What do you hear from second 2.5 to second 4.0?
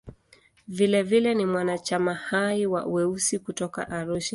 wa "Weusi" kutoka